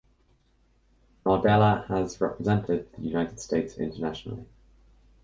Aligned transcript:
Nardella 1.23 1.85
has 1.87 2.19
represented 2.19 2.91
the 2.95 3.03
United 3.03 3.39
States 3.39 3.77
internationally. 3.77 4.47